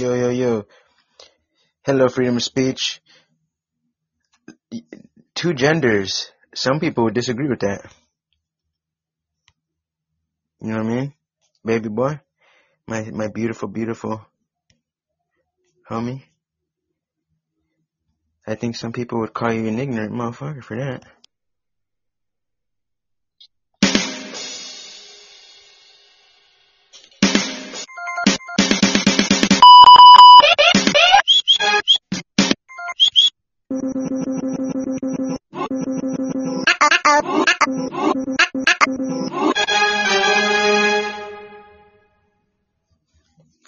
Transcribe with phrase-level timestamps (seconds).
[0.00, 0.66] Yo, yo, yo.
[1.84, 3.02] Hello, freedom of speech.
[5.34, 6.32] Two genders.
[6.54, 7.82] Some people would disagree with that.
[10.62, 11.14] You know what I mean?
[11.62, 12.18] Baby boy.
[12.86, 14.24] My, my beautiful, beautiful
[15.90, 16.22] homie.
[18.46, 21.02] I think some people would call you an ignorant motherfucker for that.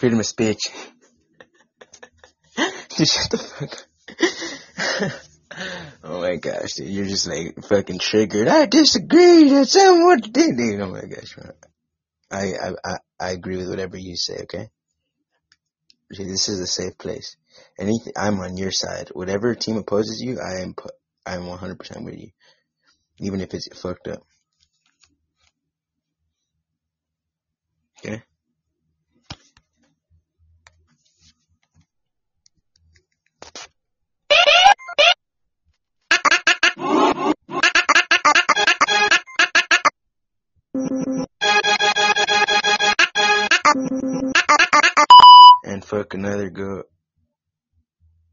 [0.02, 0.68] Freedom of speech.
[2.56, 3.72] Dude, shut the fuck
[5.00, 5.12] up.
[6.02, 8.48] oh my gosh, dude, you're just like fucking triggered.
[8.48, 9.48] I disagree.
[9.50, 10.80] That's not what they did.
[10.80, 11.36] Oh my gosh.
[12.32, 14.70] I, I, I, I agree with whatever you say, okay?
[16.12, 17.36] See, this is a safe place.
[17.78, 19.10] Anything, I'm on your side.
[19.12, 20.74] Whatever team opposes you, I am,
[21.24, 22.30] I am 100% with you.
[23.20, 24.24] Even if it's fucked up.
[28.00, 28.24] Okay?
[45.65, 46.87] And fuck another goat.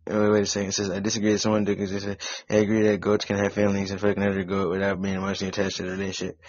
[0.07, 0.69] Wait, wait a second.
[0.69, 2.17] It says, I disagree with someone because they say,
[2.49, 5.77] I agree that goats can have families and fuck another goat without being emotionally attached
[5.77, 6.39] to the relationship.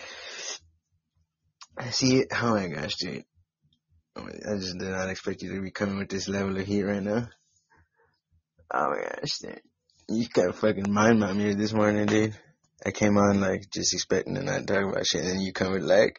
[1.76, 2.28] I see it.
[2.32, 3.24] Oh my gosh, dude.
[4.16, 6.82] Oh I just did not expect you to be coming with this level of heat
[6.82, 7.28] right now.
[8.72, 9.60] Oh my gosh, dude.
[10.08, 12.36] You got fucking mind my here this morning, dude.
[12.84, 15.72] I came on like just expecting to not talk about shit, and then you come
[15.72, 16.18] with like,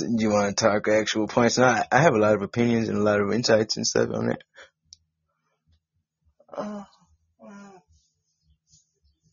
[0.00, 1.58] you want to talk actual points.
[1.58, 4.10] And I, I have a lot of opinions and a lot of insights and stuff
[4.10, 4.44] on it.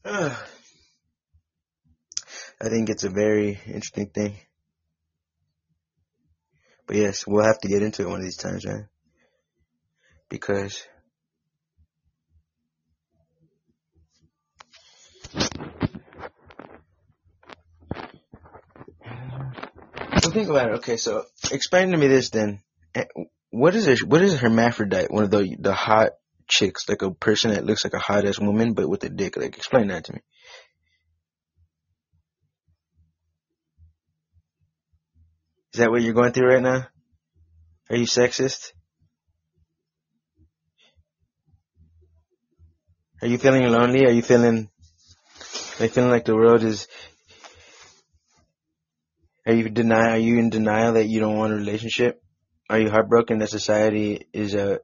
[0.03, 0.35] I
[2.69, 4.35] think it's a very interesting thing.
[6.87, 8.89] But yes, we'll have to get into it one of these times, man.
[10.29, 10.83] Because
[20.31, 20.75] think about it.
[20.75, 22.61] Okay, so explain to me this then.
[22.95, 23.05] Eh,
[23.49, 25.11] what is a what is hermaphrodite?
[25.11, 26.11] One of the the hot
[26.47, 29.37] chicks, like a person that looks like a hot ass woman but with a dick.
[29.37, 30.19] Like explain that to me.
[35.73, 36.87] Is that what you're going through right now?
[37.89, 38.73] Are you sexist?
[43.21, 44.05] Are you feeling lonely?
[44.05, 44.69] Are you feeling
[45.79, 46.87] like feeling like the world is
[49.51, 50.11] are you deny?
[50.11, 52.23] Are you in denial that you don't want a relationship?
[52.69, 54.79] Are you heartbroken that society is a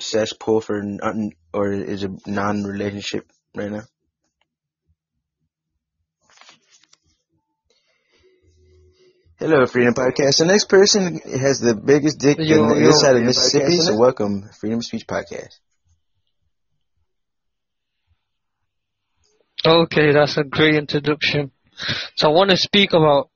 [0.00, 3.82] cesspool for non, or is a non-relationship right now?
[9.38, 10.38] Hello, Freedom Podcast.
[10.38, 13.98] The next person has the biggest dick yo, in the yo, side of Mississippi, so
[13.98, 15.58] welcome, Freedom of Speech Podcast.
[19.62, 21.50] Okay, that's a great introduction.
[22.14, 23.28] So I want to speak about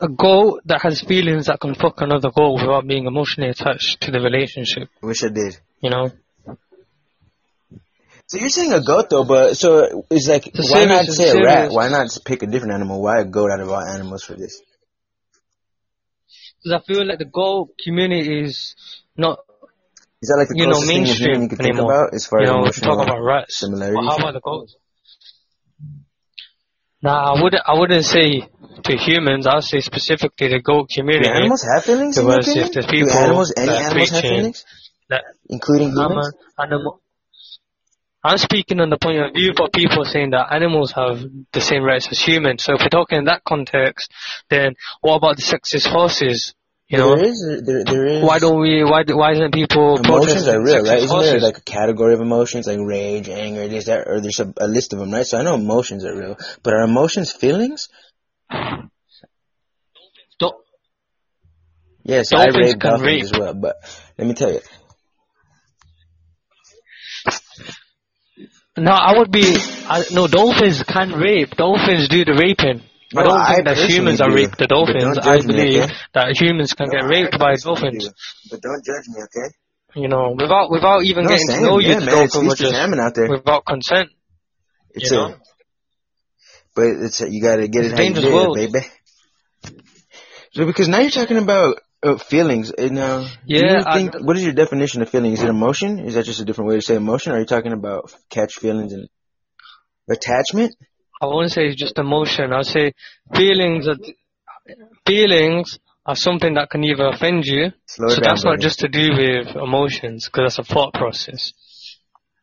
[0.00, 4.10] a goat that has feelings that can fuck another goat without being emotionally attached to
[4.10, 4.88] the relationship.
[5.02, 5.58] Wish I did.
[5.80, 6.10] You know?
[8.26, 11.42] So you're saying a goat though, but so it's like it's why not say a
[11.42, 11.72] rat?
[11.72, 13.02] Why not pick a different animal?
[13.02, 14.62] Why a goat out of all animals for this?
[16.62, 18.76] Because I feel like the goat community is
[19.16, 19.40] not.
[20.22, 22.80] Is that like the you know mainstream you could think about as far you as
[22.80, 23.58] know, talk about rats.
[23.58, 23.96] Similarities.
[23.96, 24.76] Well, how about the goats?
[27.02, 27.62] Nah, I wouldn't.
[27.66, 28.48] I wouldn't say
[28.84, 29.46] to humans.
[29.46, 31.28] I'll say specifically the goat community.
[31.28, 32.16] Do animals have feelings?
[32.16, 34.64] Because if the people Do animals, any animals have feelings?
[35.08, 36.32] That, including humans.
[36.58, 37.00] I'm, animal,
[38.22, 41.82] I'm speaking on the point of view of people saying that animals have the same
[41.82, 42.64] rights as humans.
[42.64, 44.12] So if we're talking in that context,
[44.50, 46.54] then what about the sexist horses?
[46.90, 48.24] You know, there is, there, there is.
[48.24, 48.82] Why don't we?
[48.82, 49.98] Why why isn't people?
[49.98, 50.98] Emotions are real, right?
[50.98, 54.52] Isn't there like a category of emotions, like rage, anger, this, that, or there's a,
[54.56, 55.24] a list of them, right?
[55.24, 57.90] So I know emotions are real, but are emotions feelings?
[60.40, 60.56] Don't.
[62.02, 63.22] Yes, I rave dolphins rape.
[63.22, 63.76] as well, but
[64.18, 64.60] let me tell you.
[68.76, 69.44] No, I would be.
[69.88, 71.50] I, no, dolphins can't rape.
[71.50, 72.82] Dolphins do the raping.
[73.16, 75.18] I don't think I that humans are raped the dolphins.
[75.18, 75.94] I believe me, okay?
[76.14, 78.10] that humans can no, get raped by dolphins.
[78.50, 79.48] But don't judge me, okay?
[79.96, 83.28] You know, without without even no, getting to know you, the dolphin just out there.
[83.28, 84.10] without consent.
[84.92, 85.34] It's you a, know?
[86.76, 88.56] but it's a, you gotta get it's it how you world.
[88.56, 88.86] baby.
[90.52, 92.72] So because now you're talking about Uh, feelings.
[92.72, 95.32] Uh, now, Yeah, you I- what is your definition of feeling?
[95.32, 95.98] Is it emotion?
[95.98, 97.32] Is that just a different way to say emotion?
[97.32, 99.06] Or are you talking about catch feelings and
[100.08, 100.74] attachment?
[101.20, 102.52] I won't say it's just emotion.
[102.52, 102.92] I'll say
[103.34, 103.96] feelings are,
[105.06, 107.72] feelings are something that can either offend you.
[107.86, 111.52] Slow so down, that's not just to do with emotions, because that's a thought process.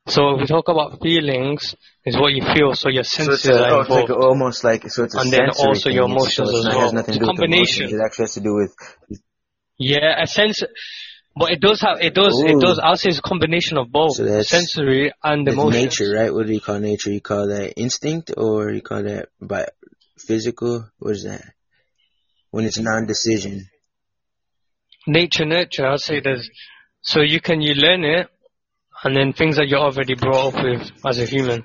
[0.07, 1.75] So if we talk about feelings,
[2.05, 4.63] is what you feel, so your So senses it's, a, are oh, it's like almost
[4.63, 6.79] like so it's a And then also your emotions so as well.
[6.79, 7.77] has nothing to It's do a with emotions.
[7.81, 7.99] combination.
[7.99, 8.71] It actually has to do with
[9.77, 10.63] Yeah, a sense,
[11.39, 14.15] but it does have, it does, it does, I'll say it's a combination of both,
[14.15, 15.83] So sensory and that's emotions.
[15.99, 16.33] nature, right?
[16.33, 17.11] What do you call nature?
[17.11, 19.67] You call that instinct, or you call that by
[20.17, 20.89] physical?
[20.99, 21.43] What is that?
[22.51, 23.67] When it's non-decision.
[25.07, 26.49] nature nurture i'll say there's
[27.01, 28.27] so you can you learn it
[29.03, 31.63] and then things that you're already brought up with as a human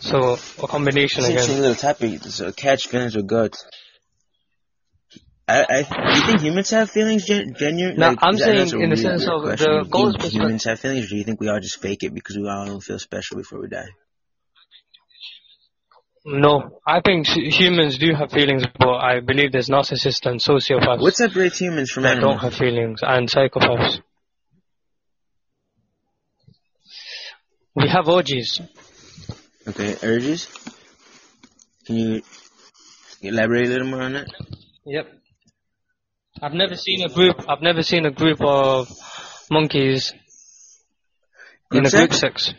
[0.00, 2.22] so a combination It's an interesting again little topic.
[2.22, 3.64] So catch feelings with guts.
[5.48, 7.96] I, I, do you think humans have feelings, gen- genuine?
[7.96, 9.70] No, like, I'm that- saying in the sense of question.
[9.72, 11.80] the Do goals you think humans have feelings, or do you think we all just
[11.80, 13.88] fake it because we all don't feel special before we die?
[16.26, 21.00] no i think hu- humans do have feelings but i believe there's narcissists and sociopaths
[21.00, 24.00] What separates humans from that don't have feelings and psychopaths
[27.74, 28.60] we have orgies
[29.68, 30.48] Okay, urges.
[31.86, 32.22] Can you
[33.20, 34.26] elaborate a little more on that?
[34.86, 35.06] Yep.
[36.42, 37.36] I've never seen a group.
[37.48, 38.88] I've never seen a group of
[39.50, 40.12] monkeys
[41.72, 42.54] in Group a group sex?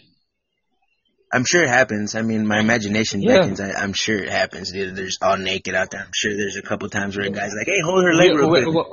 [1.31, 2.15] I'm sure it happens.
[2.15, 3.39] I mean, my imagination Yeah.
[3.41, 3.61] beckons.
[3.61, 4.71] I, I'm sure it happens.
[4.71, 6.01] They're just all naked out there.
[6.01, 8.49] I'm sure there's a couple times where a guy's like, "Hey, hold her leg real
[8.49, 8.87] We're, quick."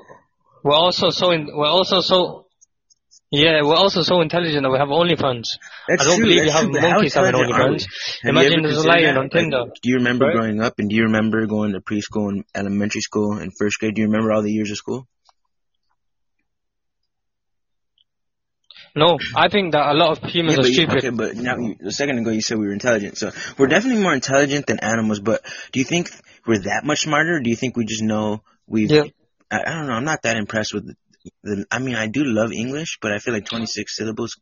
[0.63, 1.31] we're also so.
[1.31, 2.46] In, we're also so.
[3.33, 5.59] Yeah, we're also so intelligent that we have OnlyFans.
[5.89, 7.77] That's I don't true, believe you have true, monkeys having intelligent are we?
[7.77, 7.87] OnlyFans.
[8.25, 9.17] Imagine there's a lion that?
[9.21, 9.61] on Tinder.
[9.63, 10.37] Like, do you remember right?
[10.37, 13.97] growing up, and do you remember going to preschool and elementary school and first grade?
[13.97, 15.09] Do you remember all the years of school?
[18.95, 20.99] No, I think that a lot of humans Yeah, are but you, stupid.
[20.99, 24.03] okay, but now you, a second ago you said we were intelligent, so we're definitely
[24.03, 25.21] more intelligent than animals.
[25.21, 25.43] But
[25.73, 26.11] do you think
[26.47, 27.37] we're that much smarter?
[27.37, 28.91] Or do you think we just know we've?
[28.91, 29.05] Yeah.
[29.51, 29.93] I, I don't know.
[29.93, 30.97] I'm not that impressed with
[31.43, 31.67] the.
[31.71, 34.37] I mean, I do love English, but I feel like 26 syllables.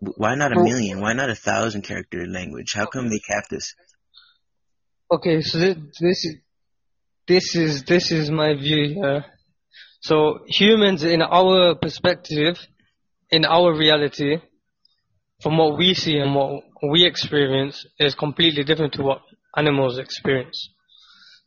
[0.00, 1.00] Why not a million?
[1.00, 2.72] Why not a thousand character language?
[2.74, 3.74] How come they capped us?
[5.10, 6.36] Okay, so this, this is
[7.28, 9.24] this is this is my view here.
[10.00, 12.56] So humans, in our perspective,
[13.30, 14.36] in our reality,
[15.42, 19.22] from what we see and what we experience, is completely different to what
[19.56, 20.70] animals experience.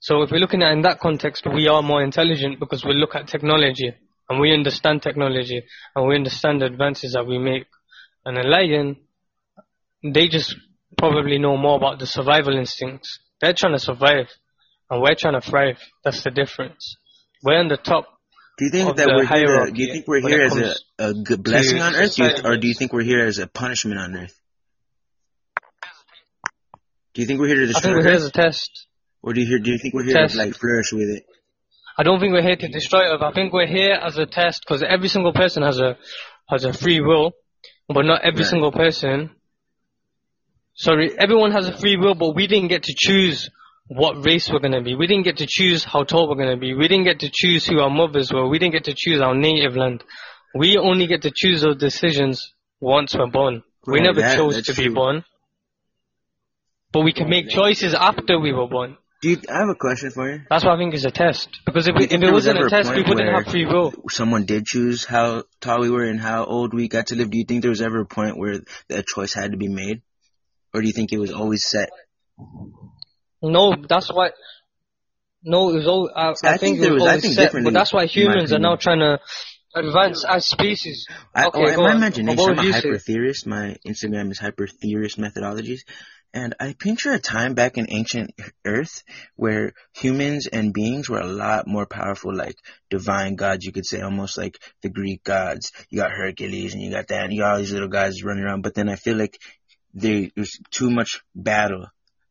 [0.02, 2.94] So if we're looking at it in that context, we are more intelligent because we
[2.94, 3.94] look at technology
[4.30, 5.64] and we understand technology
[5.96, 7.66] and we understand the advances that we make.
[8.26, 8.98] And a lion,
[10.04, 10.56] they just
[10.98, 13.20] probably know more about the survival instincts.
[13.42, 14.28] They're trying to survive
[14.90, 15.80] and we're trying to thrive.
[16.04, 16.96] That's the difference.
[17.44, 18.06] We're on the top.
[18.58, 19.66] Do you think that we're here?
[19.66, 22.58] To, do you think we're here as a, a good blessing on earth, you- or
[22.58, 24.36] do you think we're here as a punishment on earth?
[27.14, 28.86] Do you think we're here to I destroy think we're here as a test.
[29.24, 30.34] or do you hear, do you think we're here Test.
[30.36, 31.26] to like flourish with it?
[32.00, 33.22] I don't think we're here to destroy Earth.
[33.22, 35.98] I think we're here as a test because every single person has a
[36.48, 37.34] has a free will,
[37.90, 38.50] but not every Right.
[38.54, 39.32] single person.
[40.76, 43.50] Sorry, everyone has a free will, but we didn't get to choose
[43.88, 44.96] what race we're gonna be.
[44.96, 46.74] We didn't get to choose how tall we're gonna be.
[46.74, 48.48] We didn't get to choose who our mothers were.
[48.48, 50.02] We didn't get to choose our native land.
[50.56, 53.64] We only get to choose those decisions once we're born.
[53.86, 55.26] We never that- chose to be born,
[56.94, 58.98] but we can make choices after we were born.
[59.22, 60.42] You, I have a question for you.
[60.50, 61.50] That's why I think it's a test.
[61.66, 63.94] Because if, if it was wasn't ever a test, we wouldn't have free will.
[64.10, 67.30] Someone did choose how tall we were and how old we got to live.
[67.30, 70.02] Do you think there was ever a point where that choice had to be made,
[70.74, 71.90] or do you think it was always set?
[73.42, 74.32] No, that's why.
[75.44, 76.10] No, it was all.
[76.16, 77.92] I, I, I think, think it there was was- I always think set, but that's
[77.94, 79.20] why humans are now trying to
[79.76, 81.06] advance as species.
[81.36, 81.98] I, Okay, oh, go my on.
[81.98, 83.46] imagination, I'm a hyper theorist.
[83.48, 85.82] My Instagram is hyper theorist methodologies.
[86.32, 88.32] And I picture a time back in ancient
[88.64, 89.04] Earth
[89.36, 92.56] where humans and beings were a lot more powerful, like
[92.92, 95.72] divine gods, you could say, almost like the Greek gods.
[95.90, 98.44] You got Hercules and you got that, and you got all these little guys running
[98.44, 98.62] around.
[98.62, 99.40] But then I feel like
[99.96, 101.88] there was too much battle,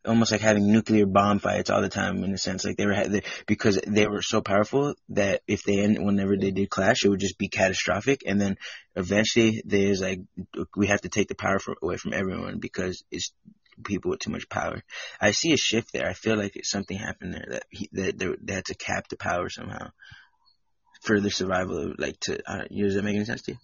[0.07, 2.65] almost like having nuclear bomb fights all the time in a sense.
[2.65, 7.05] Like they were, because they were so powerful that if they whenever they did clash,
[7.05, 8.23] it would just be catastrophic.
[8.25, 8.59] And then
[8.95, 10.21] eventually there's like,
[10.77, 13.33] we have to take the power away from everyone because it's
[13.85, 14.83] people with too much power.
[15.21, 16.09] I see a shift there.
[16.09, 19.09] I feel like it's something happened there that he, that they, they had to cap
[19.09, 19.91] the power somehow
[21.03, 22.39] for the survival of like to.
[22.47, 23.59] Uh, does that make any sense to you?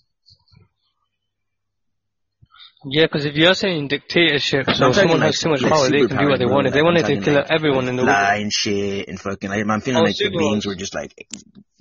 [2.87, 5.89] Yeah, because if you're saying dictatorship, so if someone like- has too much like power,
[5.89, 6.67] they can do what they want.
[6.67, 9.65] If they wanted to kill like everyone in the world, and shit and fucking like
[9.67, 11.15] I'm feeling Oh, like the beings were just like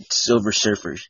[0.09, 1.01] Silver Surfers.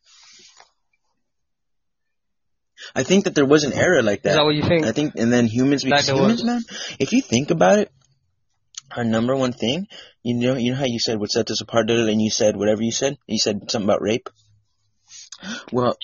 [2.96, 4.32] I think that there was an era like that.
[4.32, 4.86] Is that what you think?
[4.86, 6.46] I think, and then humans, because humans, was.
[6.46, 6.62] man,
[7.00, 7.92] if you think about it,
[8.96, 9.88] our number one thing,
[10.22, 12.82] you know, you know how you said what sets us apart, and you said whatever
[12.82, 13.18] you said.
[13.28, 14.30] You said something about rape.
[15.72, 15.98] Well,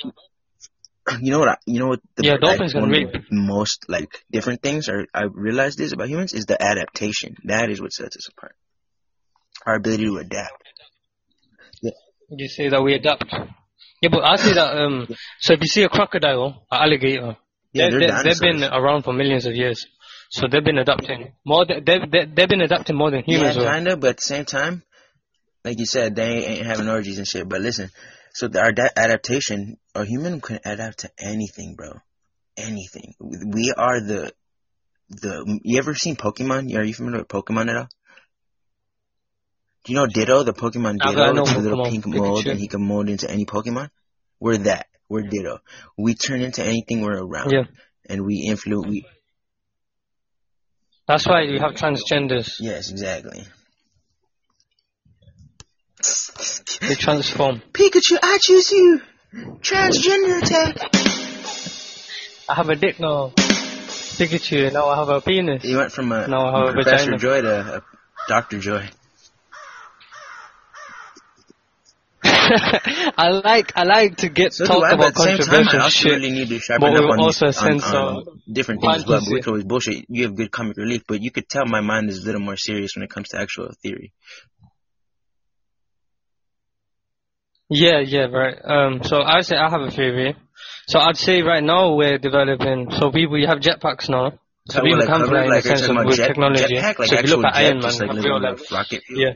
[1.21, 1.49] you know what?
[1.49, 1.99] I, you know what?
[2.15, 3.15] The, Yeah, like, dolphins can rape.
[3.31, 7.37] most like different things are I realized this about humans is the adaptation.
[7.45, 8.55] That is what sets us apart.
[9.65, 10.63] Our ability to adapt.
[12.31, 13.25] You say that we adapt.
[14.01, 14.77] Yeah, but I say that.
[14.77, 15.07] Um,
[15.39, 17.35] so if you see a crocodile, an alligator,
[17.73, 18.39] Yeah, they, they're they, dinosaurs.
[18.39, 19.85] they've been around for millions of years.
[20.31, 21.65] So they've been adapting more.
[21.65, 23.55] They've they, they've been adapting more than humans.
[23.57, 24.83] yeah, kind of, but at the same time,
[25.65, 27.49] like you said, they ain't having orgies and shit.
[27.49, 27.89] But listen,
[28.33, 31.93] so the, our da- adaptation, a human can adapt to anything, bro.
[32.57, 33.15] Anything.
[33.19, 34.31] We are the
[35.09, 35.59] the.
[35.63, 36.73] You ever seen Pokemon?
[36.77, 37.87] Are you familiar with Pokemon at all?
[39.83, 41.41] Do you know Ditto, the Pokemon Ditto?
[41.41, 42.17] It's a little pink Pikachu.
[42.17, 43.89] mold, and he can mold into any Pokemon.
[44.39, 44.87] We're that.
[45.07, 45.59] We're Ditto.
[45.97, 47.63] We turn into anything we're around, Yeah,
[48.07, 48.87] and we influence.
[48.87, 49.05] We
[51.07, 52.57] that's why you have transgenders.
[52.59, 53.43] yes, exactly.
[56.81, 57.61] They transform.
[57.73, 59.01] Pikachu, I choose you.
[59.61, 60.77] Transgender attack.
[62.47, 63.31] I have a dick now.
[63.35, 64.71] Pikachu.
[64.71, 65.63] Now I have a penis.
[65.63, 67.17] You went from a Now I have a Professor vagina.
[67.17, 67.83] Joy to a
[68.27, 68.89] Doctor Joy.
[73.17, 75.71] I like I like to get So talk I, about at the same time, I
[75.71, 76.11] controversial also shit.
[76.11, 78.97] really need to but sharpen we up on, also on, sense on some different things
[78.97, 79.21] as well.
[79.21, 80.05] But which always bullshit.
[80.09, 82.57] You have good comic relief, but you could tell my mind is a little more
[82.57, 84.13] serious when it comes to actual theory.
[87.69, 88.57] Yeah, yeah, right.
[88.63, 90.35] Um, so I say I have a theory.
[90.87, 92.89] So I'd say right now we're developing.
[92.91, 94.39] So we we have jetpacks now.
[94.69, 96.17] So How people will I can cover fly in the are sense of about with
[96.17, 96.75] jet, technology.
[96.75, 99.03] jetpack, like so if you look at Iron Man, just like have real on rocket
[99.05, 99.21] fuel?
[99.21, 99.33] Yeah.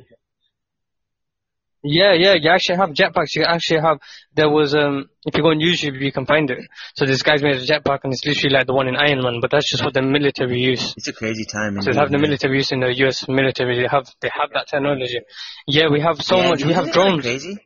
[1.83, 3.35] Yeah, yeah, you actually have jetpacks.
[3.35, 3.99] You actually have,
[4.33, 6.59] there was, um, if you go on YouTube, you can find it.
[6.95, 9.39] So this guy's made a jetpack and it's literally like the one in Iron Man,
[9.41, 10.93] but that's just what the military use.
[10.95, 11.81] It's a crazy time.
[11.81, 13.81] So they have the military use in the US military.
[13.81, 15.19] They have, they have that technology.
[15.67, 16.63] Yeah, we have so Yeah, much.
[16.63, 17.21] We have drones.
[17.23, 17.57] Crazy.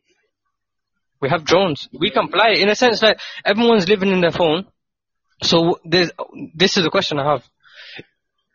[1.22, 1.88] We have drones.
[1.94, 4.66] We can fly in a sense like, everyone's living in their phone.
[5.44, 6.12] So this
[6.60, 7.44] is the question I have.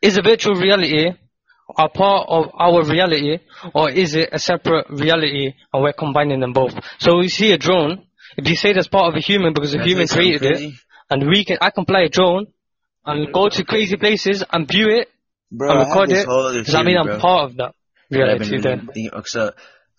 [0.00, 1.12] Is a virtual reality
[1.78, 3.38] a part of our reality
[3.74, 6.74] or is it a separate reality and we're combining them both?
[6.98, 8.06] So we see a drone.
[8.36, 10.74] If you say that's part of a human because a I human created it
[11.10, 12.46] and we can, I can fly a drone
[13.04, 15.08] and go to crazy places and view it
[15.50, 16.24] Bro, and record it.
[16.64, 17.74] Does that mean theory, I'm part of that
[18.10, 18.88] that reality then?
[19.26, 19.52] So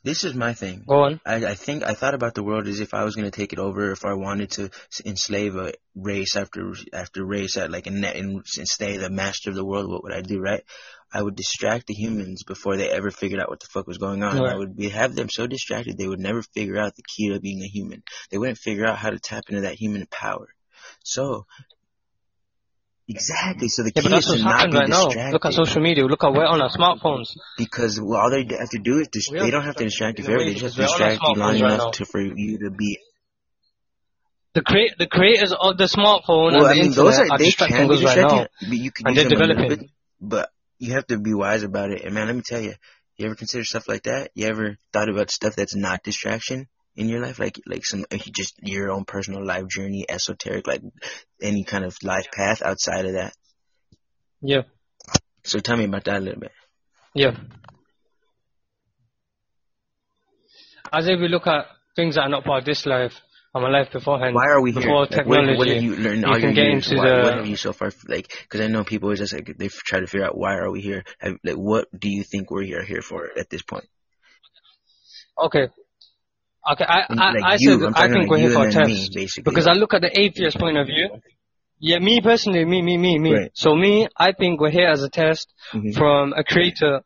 [0.04, 0.84] this is my thing.
[0.88, 1.22] Go on.
[1.26, 3.60] I, I think I thought about the world as if I was gonna take it
[3.60, 3.92] over.
[3.92, 8.16] If I wanted to s- enslave a race after after race, at like a net
[8.16, 10.40] and, and stay the master of the world, what would I do?
[10.40, 10.64] Right?
[11.14, 14.24] I would distract the humans before they ever figured out what the fuck was going
[14.24, 14.40] on.
[14.40, 14.54] Right.
[14.54, 17.40] I would be, have them so distracted they would never figure out the key to
[17.40, 18.04] being a human.
[18.32, 20.48] They wouldn't figure out how to tap into that human power.
[21.04, 21.46] So
[23.08, 23.68] exactly.
[23.70, 25.06] So the yeah, key is to not happened be right now.
[25.06, 26.06] distracted Look at social media.
[26.06, 27.36] Look at we're on our smartphones.
[27.58, 30.26] because well, all they have to do is dis- they don't have to distract you
[30.26, 30.46] in a forever.
[30.46, 31.92] way They just because have to we're on our distract you long smartphones right enough
[31.94, 33.00] to for you to be
[34.56, 37.34] The create the creators of the smartphone Well, I and the mean, those internet are
[37.34, 38.48] are they distracting can be us right distracting, now.
[38.70, 39.80] but you can And they're them a little developing.
[39.88, 39.90] bit.
[40.22, 42.04] But you have to be wise about it.
[42.06, 42.74] And man, let me tell you,
[43.18, 44.32] you ever consider stuff like that?
[44.36, 48.56] You ever thought about stuff that's not distraction in your life, like like some just
[48.62, 50.82] your own personal life journey, esoteric, like
[51.42, 53.34] any kind of life path outside of that?
[54.42, 54.64] Yeah,
[55.44, 56.52] So tell me about that a little bit.
[57.16, 57.32] yeah.
[60.92, 63.14] As if we look at things that are not part of this life
[63.54, 64.82] and my life beforehand, Why are we here?
[64.82, 66.86] before Like, what, technology, what have you learned you all can get years?
[66.86, 68.28] into Why, the- what have you so far like?
[68.44, 70.82] Because I know people are just like they try to figure out why are we
[70.82, 71.04] here.
[71.20, 73.86] Have, like, what do you think we're here here for at this point?
[75.38, 75.68] okay.
[76.72, 79.14] Okay, I, I, like I you, said I think we're here for a test.
[79.16, 79.28] me.
[79.44, 81.10] Because I look at the atheist point of view.
[81.80, 83.34] Yeah, me personally, me, me, me, me.
[83.34, 83.52] Right.
[83.54, 85.94] So me, I think we're here as a test Mhm.
[85.94, 87.02] from a creator.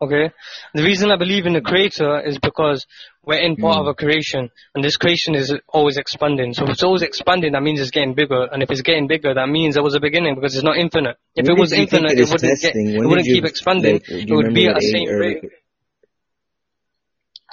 [0.00, 0.30] Okay.
[0.74, 2.86] The reason I believe in the creator is because
[3.22, 3.80] we're in part Mm.
[3.82, 6.54] of a creation, and this creation is always expanding.
[6.54, 9.34] So if it's always expanding, that means it's getting bigger, and if it's getting bigger,
[9.34, 11.16] that means there was a beginning because it's not infinite.
[11.36, 13.44] If When it was did you think infinite, of it wouldn't get, it wouldn't keep
[13.44, 13.94] expanding.
[13.96, 15.44] like, it would be at a what same rate.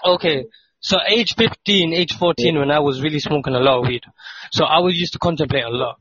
[0.05, 0.45] Okay.
[0.81, 4.03] So age 15, age 14, when I was really smoking a lot of weed.
[4.51, 5.97] So I was used to contemplate a lot.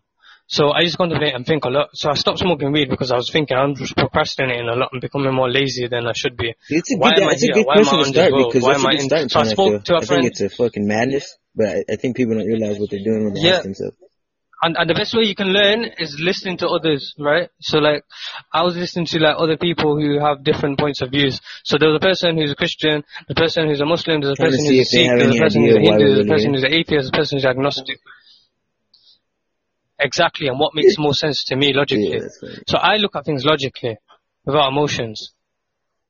[0.47, 1.89] So I used to contemplate and think a lot.
[1.93, 5.01] So I stopped smoking weed because I was thinking I'm just procrastinating a lot and
[5.01, 6.55] becoming more lazy than I should be.
[6.71, 8.33] It's a Why good, am I it's a good Why am I question to start
[8.47, 10.01] because Why that's am a I good in- starting So I spoke to a I
[10.01, 10.25] think friend.
[10.25, 13.35] it's a fucking madness, but I, I think people don't realize what they're doing when
[13.35, 13.57] they Yeah.
[13.57, 13.97] ask themselves.
[14.63, 17.49] And, and the best way you can learn is listening to others, right?
[17.61, 18.05] So like,
[18.53, 21.41] I was listening to like other people who have different points of views.
[21.65, 24.67] So there's a person who's a Christian, the person who's a Muslim, there's a person
[24.67, 26.91] who's a Sikh, there's a person who's a Hindu, there's a person who's an atheist,
[26.91, 27.99] there's a person who's agnostic.
[30.01, 32.19] Exactly, and what makes more sense to me logically.
[32.19, 32.55] Yeah.
[32.67, 33.97] So I look at things logically,
[34.45, 35.35] without emotions.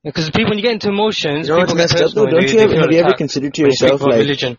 [0.04, 2.26] Because people, when you get into emotions, You know people get messed up though?
[2.26, 4.56] Don't you ever, have you ever considered to when you speak yourself like, religion.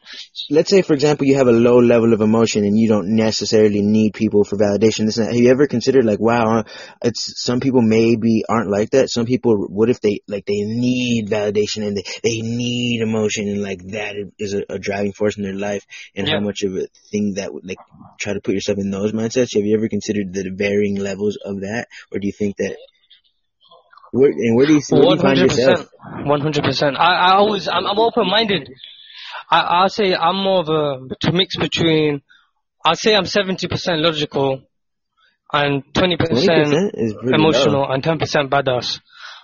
[0.49, 3.82] let's say for example you have a low level of emotion and you don't necessarily
[3.82, 5.06] need people for validation.
[5.06, 6.65] This have you ever considered like wow
[7.02, 9.10] it's some people maybe aren't like that.
[9.10, 13.62] Some people what if they like they need validation and they, they need emotion and
[13.62, 15.86] like that is a, a driving force in their life?
[16.17, 16.34] And Yeah.
[16.34, 17.80] how much of a thing that would like
[18.19, 19.56] try to put yourself in those mindsets?
[19.56, 21.88] Have you ever considered the varying levels of that?
[22.12, 22.75] Or do you think that
[24.12, 26.28] where, and where do you, where do you find hundred yourself percent.
[26.28, 26.98] One hundred percent.
[26.98, 28.69] I I always I'm, I'm open minded.
[29.50, 32.22] I I say I'm more of a mix between.
[32.84, 34.63] I say I'm seventy percent logical,
[35.52, 37.86] and twenty 20% emotional, low.
[37.86, 39.00] and ten percent badass.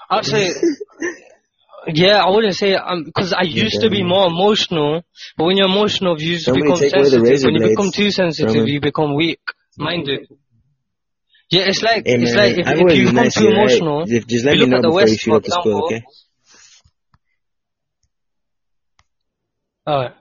[0.10, 0.54] I'd say.
[1.88, 5.04] Yeah, I wouldn't say um because I used to be more emotional,
[5.38, 7.44] but when you're emotional, you Somebody become sensitive.
[7.44, 9.40] When you become too sensitive, you become weak
[9.78, 10.28] minded.
[11.52, 13.46] Yeah, it's like Hey it's like if, I've if you been become nice to too
[13.46, 13.84] you, right?
[13.84, 15.32] emotional, Just, just if let you me look know at the before you West, shoot
[15.32, 15.86] for up the school, example.
[15.86, 16.06] okay?
[19.88, 20.14] Alright.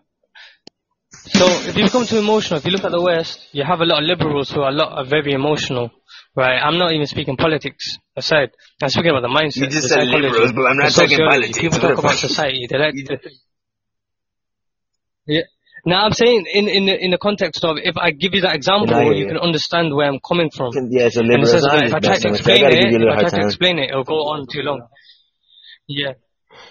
[1.11, 3.85] So if you become too emotional, if you look at the West, you have a
[3.87, 5.91] lot of liberals who are a lot are very emotional,
[6.37, 6.59] right?
[6.61, 8.51] I'm not even speaking politics aside.
[8.83, 11.59] I'm speaking about the mindset, You just the said liberals, but I'm not talking politics.
[11.59, 12.67] People talk about society.
[12.69, 13.19] They like to.
[15.27, 15.43] Yeah.
[15.87, 18.55] Now I'm saying in in the in the context of if I give you that
[18.57, 19.27] example, hear you you.
[19.27, 20.73] can understand where I'm coming from.
[20.73, 21.51] Can- Yeah, so In the liberals.
[21.53, 22.53] sense if I try to messing with you.
[22.53, 24.89] I explain it, if I try to explain it, it'll go on too long.
[25.87, 26.13] Yeah.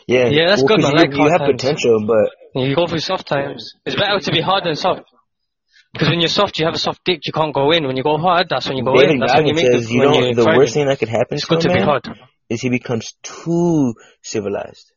[0.08, 0.98] Yeah, Yeah, that's well, good, man.
[0.98, 1.52] I you, like you have times.
[1.62, 2.28] potential, but
[2.62, 3.74] You go through soft times.
[3.86, 5.04] It's better to be hard than soft.
[5.94, 7.86] Because when you're soft, you have a soft dick, you can't go in.
[7.86, 9.20] When you go hard, that's when you go David in.
[9.20, 11.36] That's when you Goggins make says the, you know the worst thing that could happen
[11.38, 12.10] It's to a good to be hard.
[12.50, 14.92] is he becomes too civilized.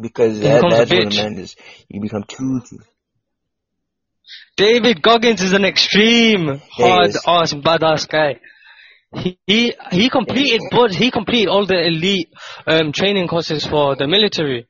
[0.00, 1.16] Because that, that's what a bitch.
[1.16, 1.56] man is.
[1.88, 2.60] You become too.
[4.56, 8.40] David Goggins is an extreme, hard ass, badass guy.
[9.12, 12.30] He he he completed, but he completed all the elite
[12.66, 14.66] um, training courses for the military.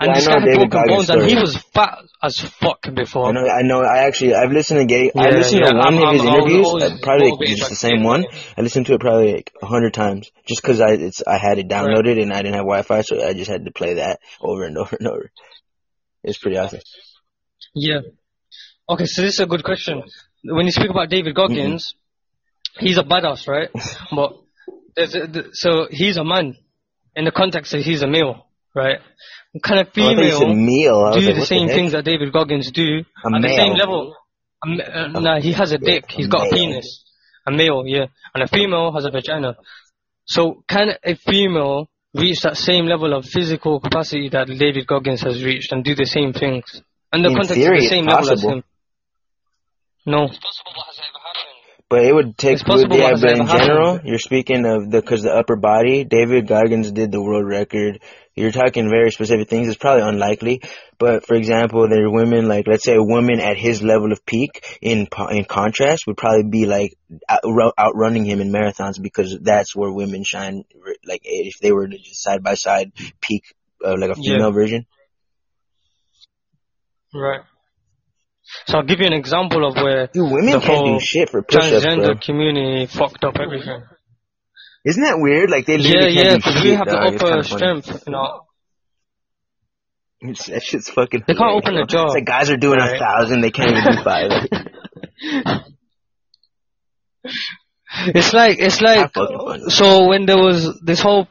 [0.00, 3.30] And Yeah, this guy David Goggins' bones, and he was fat as fuck before.
[3.30, 3.80] I know, I know.
[3.80, 5.10] I actually, I've listened to Gay.
[5.16, 7.70] I listened yeah, to one I'm- of his I'm- interviews, always uh, probably like just
[7.70, 8.24] the same one.
[8.56, 11.58] I listened to it probably like a hundred times, just because I it's I had
[11.58, 14.64] it downloaded and I didn't have Wi-Fi, so I just had to play that over
[14.64, 15.30] and over and over.
[16.22, 16.80] It's pretty awesome.
[17.74, 18.00] Yeah.
[18.88, 20.02] Okay, so this is a good question.
[20.44, 21.94] When you speak about David Goggins,
[22.78, 23.68] he's a badass, right?
[24.12, 24.36] but
[24.96, 26.56] a, so he's a man
[27.16, 28.98] in the context that he's a male, right?
[29.62, 31.12] Kind of Oh, I thought you said female meal.
[31.12, 31.76] Do like, the same heck?
[31.76, 32.82] things that David Goggins do
[33.24, 34.14] A at the same level.
[34.62, 36.04] A ma- uh, nah, he has a dick.
[36.08, 37.04] a He's got a penis.
[37.46, 39.56] A male, yeah, and a female has a vagina.
[40.26, 45.42] So can a female reach that same level of physical capacity that David Goggins has
[45.42, 46.82] reached and do the same things?
[47.10, 48.62] And the In context theory, is the same level as him.
[50.04, 50.28] No.
[51.88, 54.08] But it would take, It's possible, yeah, but but has in it ever general, happened?
[54.10, 58.00] you're speaking of the, cause the upper body, David Goggins did the world record.
[58.38, 59.68] You're talking very specific things.
[59.68, 60.62] It's probably unlikely.
[60.98, 64.24] But for example, there are women, like, let's say a woman at his level of
[64.24, 66.94] peak in, in contrast would probably be like
[67.28, 67.42] out,
[67.78, 70.64] outrunning him in marathons because that's where women shine.
[71.04, 73.42] Like if they were to just side by side peak,
[73.84, 74.34] uh, like a Yeah.
[74.36, 74.86] female version.
[77.14, 77.40] Right.
[78.66, 81.42] So I'll give you an example of where Dude, women the whole do shit for
[81.42, 81.96] push-ups, bro.
[81.96, 83.82] transgender community fucked up everything.
[84.84, 85.50] Isn't that weird?
[85.50, 87.14] Like they Yeah, literally yeah, can't do because we have the dog.
[87.14, 88.40] Upper kinda strength, you know.
[90.20, 91.24] It's, that shit's fucking.
[91.26, 91.86] They can't open a bro.
[91.86, 92.04] jaw.
[92.06, 95.62] It's like guys are doing a thousand, they can't even do five.
[98.06, 99.70] It's like it's like Not fucking funny.
[99.70, 101.26] so when there was this whole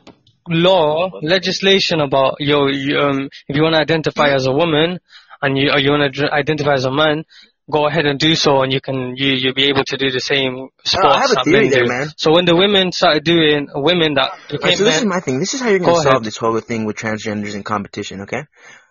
[0.50, 5.00] law legislation about yo um if you want to identify as a woman
[5.42, 7.24] and you or you want to identify as a man
[7.70, 10.20] go ahead and do so and you can you you'll be able to do the
[10.20, 11.90] same sports I have a that men there, do.
[11.90, 12.08] man.
[12.16, 15.40] so when the women started doing women that became Alright, so this is my thing.
[15.40, 16.24] This is how you're gonna solve ahead.
[16.24, 18.44] this whole thing with transgenders and competition, okay?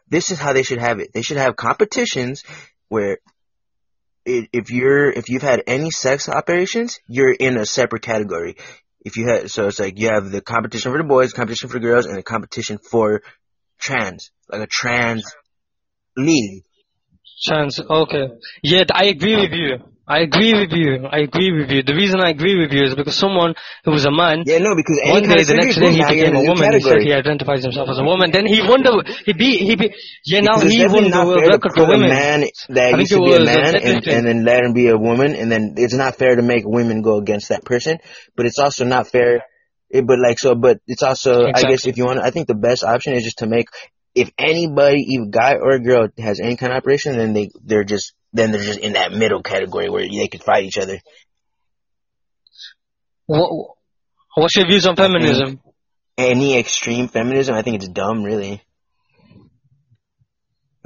[0.09, 1.13] This is how they should have it.
[1.13, 2.45] They should have competitions
[2.89, 3.19] where
[4.27, 8.57] if you're if you've had any sex operations, you're in a separate category.
[9.01, 11.79] If you had so it's like you have the competition for the boys, competition for
[11.79, 13.23] the girls, and a competition for
[13.79, 15.25] trans, like a trans
[16.17, 16.65] league.
[17.39, 17.81] Chance.
[17.81, 18.29] Okay.
[18.63, 19.77] Yeah, I agree with you.
[20.09, 21.05] I agree with you.
[21.11, 21.83] I agree with you.
[21.83, 24.77] The reason I agree with you is because someone who was a man, Yeah, no,
[24.77, 26.73] because one day, the next day, he became a woman.
[26.73, 28.31] He said he identifies himself as a woman.
[28.31, 29.93] Then he won the, he beat, he beat,
[30.25, 32.09] yeah, now Because he won the world record for put a women.
[32.09, 34.73] man that I used to be a a uh, man and, and then let him
[34.75, 37.99] be a woman, and then it's not fair to make women go against that person,
[38.37, 39.43] but it's also not fair.
[39.91, 42.55] It, but like so, but it's also, I guess, if you want, I think the
[42.55, 43.67] best option is just to make
[44.17, 48.15] if anybody, even guy or girl, has any kind of operation, then they they're just
[48.33, 50.99] then they're just in that middle category where they could fight each other.
[53.27, 53.77] What,
[54.35, 55.61] what's your views on feminism?
[56.17, 58.63] Any extreme feminism, I think it's dumb, really.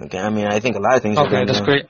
[0.03, 1.47] Okay, I mean, I think a lot of things Okay, dumb.
[1.47, 1.87] that's great.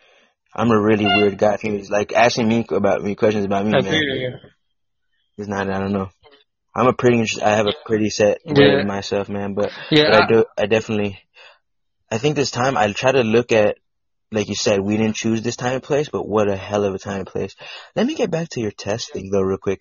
[0.54, 1.54] I'm a really weird guy.
[1.54, 4.40] If he was like asking me about me questions about me, I man,
[5.38, 5.70] it's not.
[5.70, 6.10] I don't know.
[6.74, 7.24] I'm a pretty.
[7.42, 8.76] I have a pretty set way Yeah.
[8.76, 9.54] with myself, man.
[9.54, 10.44] But, Yeah, but I I- do.
[10.58, 11.18] I definitely.
[12.10, 13.76] I think this time I try to look at,
[14.32, 16.94] like you said, we didn't choose this time and place, but what a hell of
[16.94, 17.54] a time and place.
[17.96, 19.80] Let me get back to your test thing though, real quick.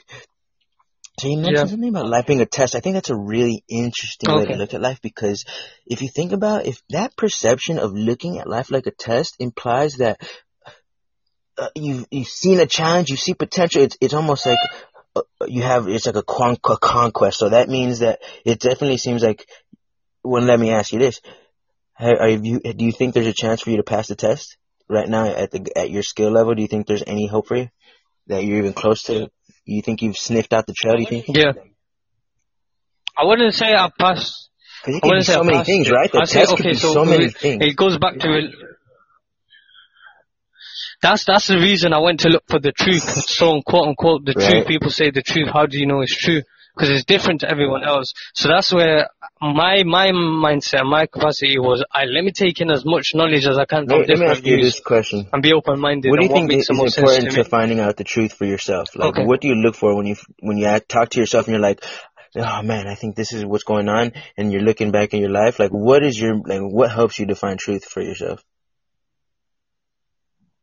[1.19, 1.65] So you mentioned Yeah.
[1.65, 2.75] something about life being a test.
[2.75, 5.43] I think that's a really interesting way to look at life because
[5.85, 9.95] if you think about if that perception of looking at life like a test implies
[9.95, 10.19] that
[11.57, 13.81] uh, you've you've seen a challenge, you see potential.
[13.83, 14.59] It's it's almost like
[15.47, 17.39] you have it's like a, con- a conquest.
[17.39, 19.47] So that means that it definitely seems like.
[20.23, 21.21] Well, let me ask you this:
[21.99, 24.57] Are are you do you think there's a chance for you to pass the test
[24.89, 26.55] right now at the at your skill level?
[26.55, 27.69] Do you think there's any hope for you
[28.27, 29.29] that you're even close to?
[29.65, 30.95] You think you've sniffed out the trail?
[30.95, 31.25] Do you think?
[31.29, 31.53] yeah.
[33.17, 34.49] I wouldn't say I passed.
[34.81, 36.11] Because it I be wouldn't say so I many passed things, right?
[36.11, 37.63] The I'd say, test could okay, be so so many it, things.
[37.63, 38.51] it goes back to it.
[41.01, 43.03] That's that's the reason I went to look for the truth.
[43.03, 44.49] So quote unquote the Right.
[44.49, 44.67] truth.
[44.67, 45.49] People say the truth.
[45.51, 46.41] How do you know it's true?
[46.75, 48.13] Because it's different to everyone else.
[48.33, 49.09] So that's where
[49.41, 51.83] my my mindset, my capacity was.
[51.91, 54.13] I let me take in as much knowledge as I can from Let, let me
[54.13, 56.09] different ask you this question: and be open minded.
[56.09, 58.33] What do you think is the most sense important to to finding out the truth
[58.33, 58.95] for yourself?
[58.95, 59.25] Like, Okay.
[59.25, 61.83] what do you look for when you when you talk to yourself and you're like,
[62.35, 65.31] "Oh man, I think this is what's going on," and you're looking back in your
[65.31, 65.59] life?
[65.59, 66.61] Like, what is your like?
[66.61, 68.43] What helps you define truth for yourself?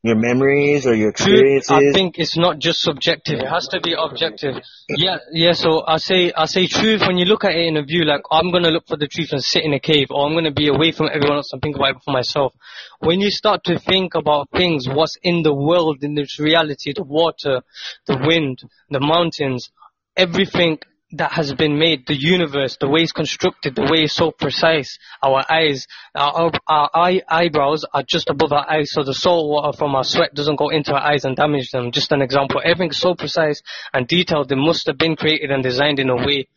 [0.03, 1.71] Your memories or your Truth, experiences?
[1.71, 3.41] I think it's not just subjective.
[3.41, 4.55] It has to be objective.
[4.89, 5.53] Yeah, yeah.
[5.53, 7.01] So I say, I say truth.
[7.01, 9.33] When you look at it in a view, like I'm gonna look for the truth
[9.33, 11.77] and sit in a cave, or I'm gonna be away from everyone else and think
[11.77, 12.55] about it for myself.
[13.01, 17.03] When you start to think about things, what's in the world, in this reality, the
[17.03, 17.63] water,
[18.07, 19.71] the wind, the mountains,
[20.17, 20.79] everything
[21.13, 24.99] that has been made, the universe, the way it's constructed, the way it's so precise,
[25.23, 29.77] our eyes, our, our eye, eyebrows are just above our eyes, so the salt water
[29.77, 31.93] from our sweat doesn't go into our eyes and damage them.
[31.93, 32.61] Just an example.
[32.63, 33.63] Everything's so precise
[33.95, 36.49] and detailed, it must have been created and designed in a way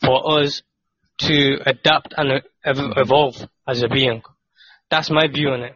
[0.00, 0.62] for us
[1.18, 3.36] to adapt and evolve
[3.66, 4.22] as a being.
[4.90, 5.74] That's my view on it.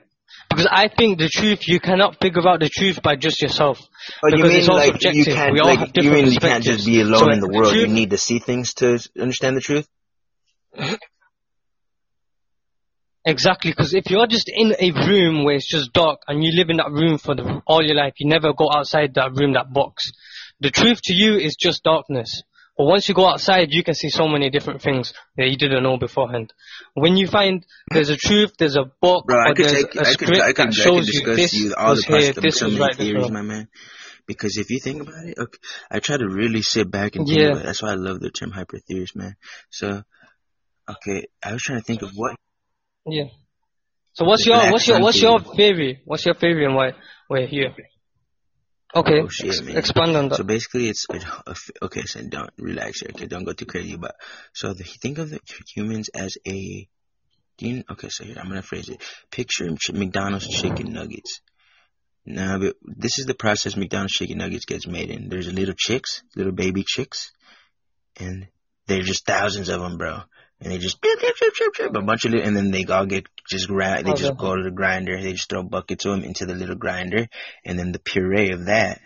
[0.50, 3.78] Because I think the truth, you cannot figure out the truth by just yourself.
[4.24, 5.26] You because mean it's all like subjective.
[5.26, 7.30] you can't we all like have you different mean you can't just be alone So
[7.30, 7.74] in the world?
[7.74, 9.88] You truth- need to see things to understand the truth.
[13.24, 16.70] Exactly, because if you're just in a room where it's just dark and you live
[16.70, 19.70] in that room for the, all your life, you never go outside that room, that
[19.70, 20.12] box.
[20.60, 22.42] The truth to you is just darkness.
[22.78, 25.82] But once you go outside, you can see so many different things that you didn't
[25.82, 26.52] know beforehand.
[26.94, 30.06] When you find there's a truth, there's a book, Bro, or there's take, a could,
[30.06, 32.62] script I could, that I could shows you this you all was the here, this
[32.62, 33.68] was right, theories, my man.
[34.28, 35.58] Because if you think about it, okay,
[35.90, 37.46] I try to really sit back and think Yeah.
[37.48, 37.66] about it.
[37.66, 39.34] That's why I love the term hyper theorist, man.
[39.70, 40.04] So,
[40.88, 42.36] okay, I was trying to think of what.
[43.06, 43.24] Yeah.
[44.12, 46.00] So what's your what's your what's your theory?
[46.04, 46.92] What's your theory and why
[47.28, 47.74] we're here?
[48.94, 50.36] Okay, Oh, shit, ex- expand on that.
[50.36, 52.02] So basically, it's a, a f- okay.
[52.04, 53.10] So don't relax here.
[53.14, 53.96] Okay, don't go too crazy.
[53.96, 54.14] But
[54.54, 55.40] so the, think of the
[55.74, 56.88] humans as a.
[57.60, 59.02] You, okay, so here I'm gonna phrase it.
[59.30, 61.40] Picture McDonald's chicken nuggets.
[62.24, 65.28] Now, but this is the process McDonald's chicken nuggets gets made in.
[65.28, 67.32] There's little chicks, little baby chicks,
[68.16, 68.48] and
[68.86, 70.20] there's just thousands of them, bro.
[70.60, 74.06] And they just a bunch of little, and then they all get just grind.
[74.06, 75.20] They just go to the grinder.
[75.20, 77.28] They just throw buckets of them into the little grinder,
[77.64, 79.00] and then the puree of that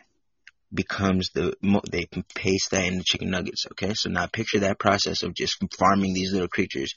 [0.72, 1.54] becomes the
[1.90, 3.66] they paste that in the chicken nuggets.
[3.72, 6.94] Okay, so now picture that process of just farming these little creatures.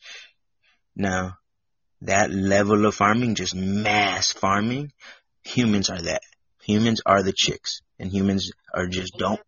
[0.96, 1.38] Now,
[2.02, 4.94] that level of farming, just mass farming,
[5.44, 6.22] humans are that.
[6.64, 9.42] Humans are the chicks, and humans are just don't.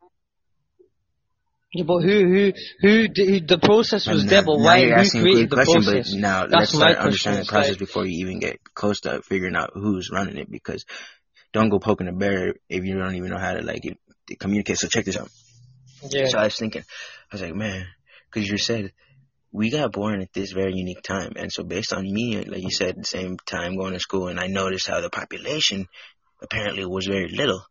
[1.74, 3.08] Yeah, but who who who,
[3.42, 6.12] the process was now, there, but why you're who a created good the question, process?
[6.12, 9.02] but now That's let's my start understanding the process like- before you even get close
[9.02, 10.50] to figuring out who's running it.
[10.50, 10.86] Because
[11.54, 13.98] don't go poking a bear if you don't even know how to like it,
[14.40, 14.78] communicate.
[14.78, 15.30] So check this out.
[16.10, 16.28] Yeah.
[16.28, 16.84] So I was thinking,
[17.32, 17.86] I was like, man,
[18.32, 18.94] because you said
[19.52, 22.72] we got born at this very unique time, and so based on me, like you
[22.72, 25.88] said, the same time going to school, and I noticed how the population
[26.42, 27.62] apparently was very little.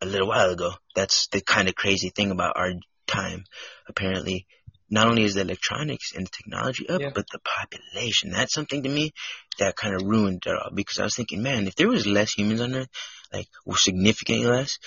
[0.00, 0.70] a little while ago.
[0.94, 2.72] That's the kind of crazy thing about our
[3.06, 3.44] time.
[3.88, 4.46] Apparently,
[4.90, 7.10] not only is the electronics and the technology up, Yeah.
[7.14, 8.30] but the population.
[8.30, 9.12] That's something to me
[9.58, 12.32] that kind of ruined it all because I was thinking, man, if there was less
[12.32, 12.88] humans on Earth,
[13.32, 14.78] like significantly less,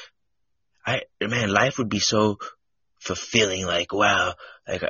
[0.86, 2.38] I man, life would be so
[3.00, 3.66] fulfilling.
[3.66, 4.36] Like, wow,
[4.68, 4.84] like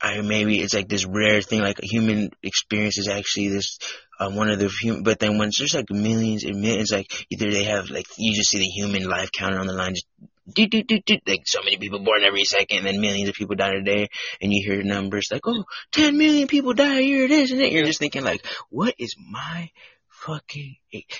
[0.00, 3.78] I maybe it's like this rare thing, like a human experience is actually this
[4.18, 5.02] um, one of the human.
[5.02, 8.50] But then once there's like millions and millions, like either they have like you just
[8.50, 10.06] see the human life counter on the line just.
[10.52, 13.56] Do, do, do, do, like so many people born every second and millions of people
[13.56, 14.08] die a day
[14.42, 17.72] and you hear numbers like oh 10 million people die a year this and that
[17.72, 19.70] you're just thinking like what is my
[20.08, 20.76] fucking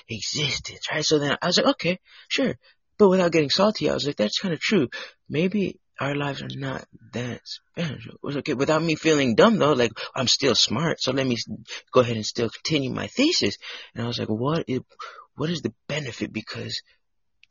[0.07, 2.55] existence right so then I was like okay sure
[2.97, 4.89] but without getting salty, I was like, that's kind of true.
[5.29, 8.15] Maybe our lives are not that special.
[8.23, 8.53] Okay.
[8.53, 11.01] Without me feeling dumb though, like I'm still smart.
[11.01, 11.37] So let me
[11.91, 13.57] go ahead and still continue my thesis.
[13.93, 14.81] And I was like, what is,
[15.35, 16.31] what is the benefit?
[16.31, 16.81] Because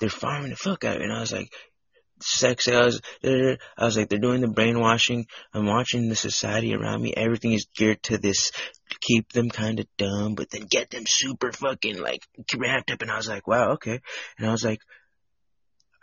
[0.04, 1.00] they're farming the fuck out.
[1.00, 1.50] And I was like,
[2.20, 3.00] sex sales.
[3.24, 5.26] I was like, they're doing the brainwashing.
[5.54, 7.14] I'm watching the society around me.
[7.16, 8.52] Everything is geared to this,
[9.00, 12.20] keep them kind of dumb, but then get them super fucking like
[12.54, 13.00] wrapped up.
[13.00, 14.00] And I was like, wow, okay.
[14.38, 14.80] And I was like,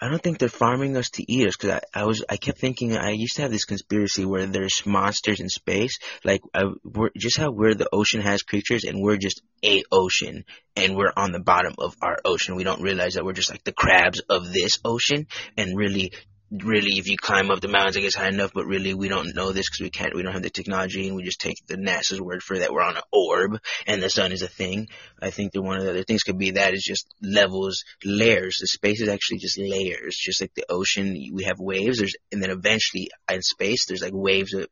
[0.01, 2.57] I don't think they're farming us to eat us because I, I was I kept
[2.57, 7.11] thinking I used to have this conspiracy where there's monsters in space like I, we're
[7.15, 10.43] just how we're the ocean has creatures and we're just a ocean
[10.75, 12.55] and we're on the bottom of our ocean.
[12.55, 16.13] We don't realize that we're just like the crabs of this ocean and really
[16.51, 19.35] really if you climb up the mountains it gets high enough but really we don't
[19.35, 21.77] know this because we can't we don't have the technology and we just take the
[21.77, 24.87] NASA's word for that we're on an orb and the sun is a thing
[25.21, 28.57] I think that one of the other things could be that is just levels, layers.
[28.59, 31.15] The space is actually just layers, just like the ocean.
[31.33, 31.99] We have waves.
[31.99, 34.67] There's, and then eventually in space, there's like waves of,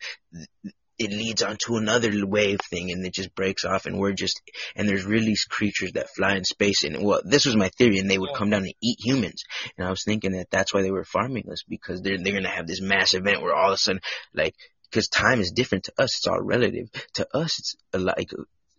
[1.00, 4.42] it leads onto another wave thing and it just breaks off and we're just,
[4.76, 8.12] and there's really creatures that fly in space and well, this was my theory and
[8.12, 9.44] they would come down and eat humans.
[9.78, 12.44] And I was thinking that that's why they were farming us because they're, they're going
[12.44, 14.02] to have this mass event where all of a sudden,
[14.34, 14.56] like,
[14.90, 16.18] because time is different to us.
[16.18, 16.90] It's all relative.
[17.16, 18.32] To us, it's a, like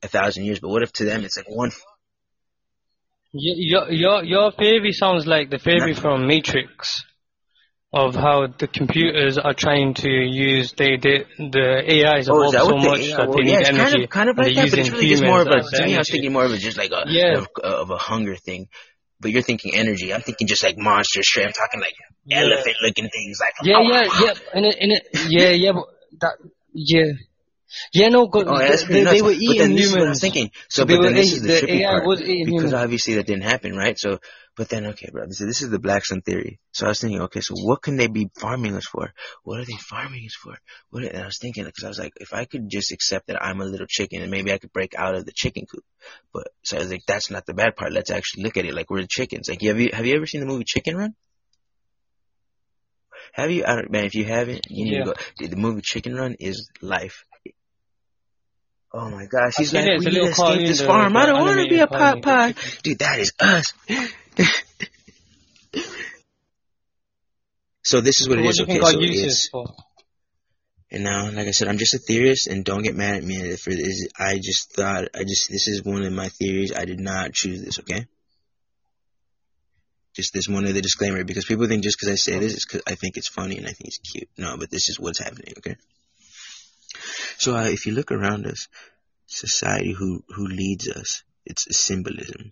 [0.02, 1.70] a thousand years, but what if to them it's like one
[3.32, 7.04] Your your your theory sounds like the theory from Matrix,
[7.92, 12.56] of how the computers are trying to use oh, they, they the AIs Oh, evolved
[12.62, 13.16] so much AI?
[13.16, 13.90] that Well, they yeah, need it's energy.
[13.90, 15.60] kind of kind of like that, but it's really just more of a.
[15.62, 17.38] To me, I was thinking more of a just like a Yeah.
[17.38, 18.68] of, of a hunger thing.
[19.20, 20.14] But you're thinking energy.
[20.14, 21.28] I'm thinking just like monsters.
[21.28, 21.46] Straight.
[21.46, 22.40] I'm talking like Yeah.
[22.42, 23.38] elephant looking things.
[23.40, 25.86] Like Yeah, oh, yeah, yeah, and it, and it, yeah, yeah, but
[26.20, 26.38] that,
[26.72, 27.12] yeah,
[27.92, 29.22] yeah, no, go, Oh, that's they, they nuts.
[29.22, 30.50] were eating what I was thinking.
[30.68, 32.74] So, They but then this is the, the trippy AI part was eating because humans.
[32.74, 33.98] obviously that didn't happen, right?
[33.98, 34.18] So,
[34.56, 35.24] but then okay, bro.
[35.30, 36.58] So this is the Black Sun theory.
[36.72, 39.12] So I was thinking, okay, so what can they be farming us for?
[39.42, 40.56] What are they farming us for?
[40.90, 41.04] What?
[41.04, 43.60] And I was thinking because I was like, if I could just accept that I'm
[43.60, 45.84] a little chicken and maybe I could break out of the chicken coop.
[46.32, 47.92] But so I was like, that's not the bad part.
[47.92, 49.48] Let's actually look at it like we're the chickens.
[49.48, 51.14] Like, have you have you ever seen the movie Chicken Run?
[53.32, 53.64] Have you?
[53.64, 55.04] I don't, man, if you haven't, you need Yeah.
[55.04, 55.14] to go.
[55.38, 57.24] Dude, the movie Chicken Run is life.
[58.92, 61.16] Oh my gosh, he's like, we a need to little escape this farm.
[61.16, 62.54] I don't want to be a pot pie.
[62.82, 63.72] Dude, that is us.
[67.82, 68.60] so this is what it what is.
[68.60, 69.66] Okay, so it's for?
[70.90, 73.56] and now, like I said, I'm just a theorist, and don't get mad at me
[73.56, 74.08] for this.
[74.18, 76.72] I just thought, I just this is one of my theories.
[76.74, 77.78] I did not choose this.
[77.80, 78.06] Okay.
[80.14, 82.66] Just this one of the disclaimer because people think just because I say this, it's
[82.66, 84.28] because I think it's funny and I think it's cute.
[84.36, 85.54] No, but this is what's happening.
[85.58, 85.76] Okay.
[87.38, 88.66] So uh, if you look around us,
[89.26, 92.50] society who who leads us, it's symbolism.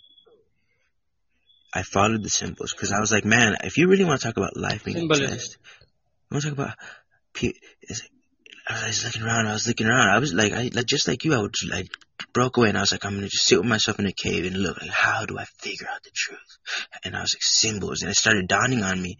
[1.72, 4.36] I followed the symbols because I was like, man, if you really want to talk
[4.36, 5.32] about life being Symbolism.
[5.32, 5.58] obsessed,
[6.30, 6.74] I want to talk about.
[8.70, 9.46] I was looking around.
[9.46, 10.10] I was looking around.
[10.10, 11.34] I was like, I like just like you.
[11.34, 11.88] I would like
[12.32, 14.44] broke away, and I was like, I'm gonna just sit with myself in a cave
[14.44, 16.58] and look like, how do I figure out the truth?
[17.04, 19.16] And I was like, symbols, and it started dawning on me.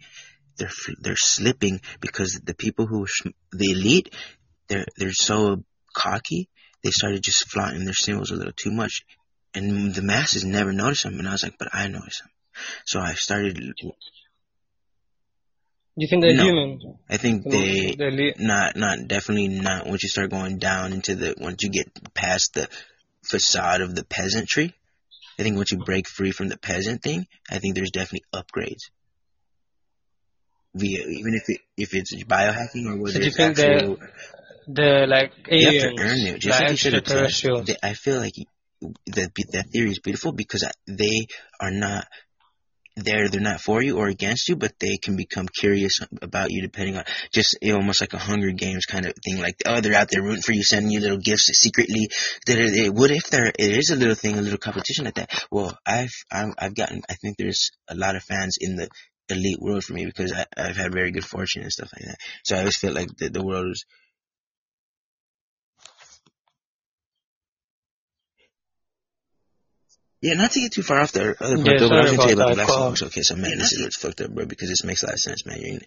[0.57, 3.07] They're f- they're slipping because the people who
[3.51, 4.13] the elite,
[4.67, 5.63] they're they're so
[5.95, 6.49] cocky.
[6.83, 9.03] They started just flaunting their symbols a little too much,
[9.55, 11.17] and the masses never noticed them.
[11.19, 12.29] And I was like, but I notice them.
[12.85, 13.57] So I started.
[15.95, 16.43] You think they're No.
[16.43, 16.97] human?
[17.09, 21.15] I think they They're le- not not definitely not once you start going down into
[21.15, 22.69] the once you get past the
[23.23, 24.73] facade of the peasantry.
[25.37, 28.91] I think once you break free from the peasant thing, I think there's definitely upgrades.
[30.75, 33.97] Via even if it if it's biohacking or whether you it's actual,
[34.67, 36.39] they're like you have to earn it.
[36.39, 37.71] Just like like you said, extraterrestrials.
[37.81, 38.33] I feel like
[39.07, 41.27] that that theory is beautiful because they
[41.59, 42.05] are not
[42.95, 43.29] there.
[43.29, 46.97] They're not for you or against you, but they can become curious about you depending
[46.97, 49.39] on just you know, almost like a Hunger Games kind of thing.
[49.39, 52.09] Like oh, they're out there rooting for you, sending you little gifts secretly.
[52.45, 55.31] That what if there it is a little thing, a little competition like that?
[55.51, 57.01] Well, I've I've, gotten.
[57.09, 58.89] I think there's a lot of fans in the
[59.29, 62.17] elite world for me because I, I've had very good fortune and stuff like that.
[62.43, 63.85] So I always felt like the, the world was.
[70.21, 72.11] Yeah, not to get too far off the other part, Yeah, though, but I was
[72.11, 72.55] gonna tell you about about the that.
[72.55, 72.91] black Cut sun.
[72.91, 72.97] off.
[72.97, 75.13] So, okay, so man, this is what's fucked up, bro, because this makes a lot
[75.13, 75.59] of sense, man.
[75.61, 75.81] You're in,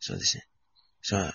[0.00, 0.40] so listen,
[1.02, 1.30] so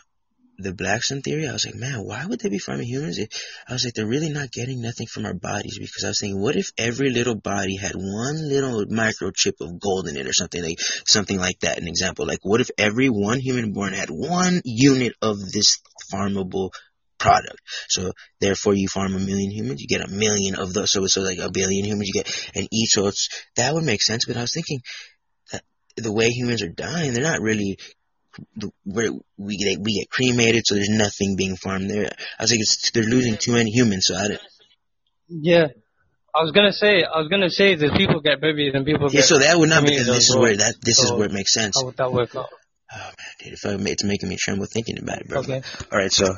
[0.62, 3.20] the black sun theory, I was like, man, why would they be farming humans?
[3.68, 6.42] I was like, they're really not getting nothing from our bodies because I was thinking,
[6.42, 10.62] what if every little body had one little microchip of gold in it or something
[10.62, 11.78] like something like that?
[11.78, 15.78] An example, like what if every one human born had one unit of this
[16.14, 16.72] farmable
[17.20, 17.60] product?
[17.90, 20.92] So therefore, you farm a million humans, you get a million of those.
[20.92, 22.92] So so like a billion humans, you get and each.
[22.92, 24.26] So it's that would make sense.
[24.26, 24.80] But I was thinking
[25.52, 25.64] that
[25.96, 27.78] the way humans are dying, they're not really
[28.86, 32.10] where we get we get cremated, so there's nothing being farmed there.
[32.38, 34.42] I was like, it's, they're losing too many humans, so I didn't.
[35.28, 35.68] Yeah.
[36.34, 39.22] I was gonna say, I was gonna say that people get buried and people Yeah,
[39.22, 39.26] get.
[39.26, 41.76] so that would not because this is where that this is where it makes sense.
[41.80, 42.50] How would that work out?
[42.92, 45.40] Oh man, dude, if I, it's making me tremble thinking about it, bro.
[45.40, 45.62] Okay.
[45.92, 46.36] All right, so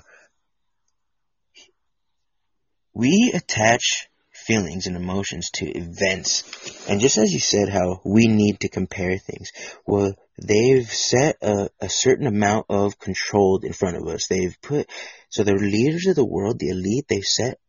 [2.93, 6.43] we attach feelings and emotions to events,
[6.89, 9.51] and just as you said, how we need to compare things.
[9.85, 14.27] Well, they've set a, a certain amount of control in front of us.
[14.27, 14.89] They've put
[15.29, 17.59] so the leaders of the world, the elite, they've set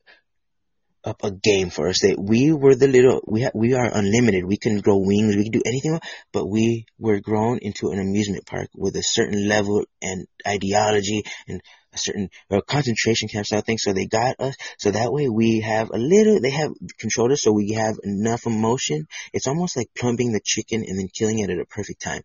[1.05, 2.01] up a game for us.
[2.01, 4.45] That we were the little we ha- we are unlimited.
[4.45, 5.37] We can grow wings.
[5.37, 6.01] We can do anything,
[6.33, 11.61] but we were grown into an amusement park with a certain level and ideology and
[11.93, 13.79] a certain uh, concentration camp style thing.
[13.79, 14.57] So they got us.
[14.79, 16.41] So that way we have a little.
[16.41, 17.43] They have controlled us.
[17.43, 19.07] So we have enough emotion.
[19.33, 22.23] It's almost like plumbing the chicken and then killing it at a perfect time.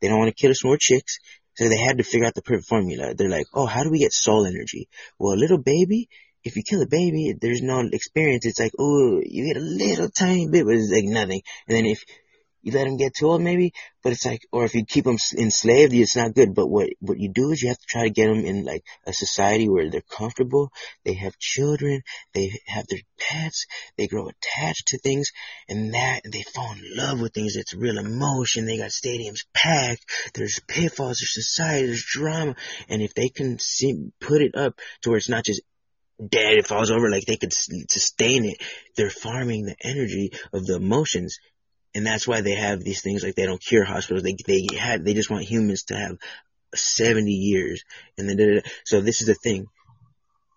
[0.00, 1.18] They don't want to kill us more chicks.
[1.56, 3.14] So they had to figure out the perfect formula.
[3.14, 4.88] They're like, oh, how do we get soul energy?
[5.18, 6.08] Well, a little baby,
[6.44, 8.46] if you kill a baby, there's no experience.
[8.46, 11.42] It's like, oh, you get a little tiny bit, but it's like nothing.
[11.66, 12.04] And then if
[12.62, 15.18] you let them get too old, maybe, but it's like, or if you keep them
[15.36, 16.54] enslaved, it's not good.
[16.54, 18.84] But what what you do is you have to try to get them in like
[19.06, 20.72] a society where they're comfortable.
[21.04, 22.02] They have children.
[22.34, 23.66] They have their pets.
[23.96, 25.30] They grow attached to things,
[25.68, 27.56] and that they fall in love with things.
[27.56, 28.66] It's real emotion.
[28.66, 30.04] They got stadiums packed.
[30.34, 31.18] There's pitfalls.
[31.18, 31.86] There's society.
[31.86, 32.56] There's drama.
[32.88, 35.62] And if they can see, put it up to where it's not just
[36.18, 38.62] dead, it falls over, like they could sustain it.
[38.96, 41.38] They're farming the energy of the emotions.
[41.98, 44.22] And that's why they have these things like they don't cure hospitals.
[44.22, 46.16] They, they have, they just want humans to have
[46.72, 47.82] 70 years.
[48.16, 49.66] And then, so this is the thing.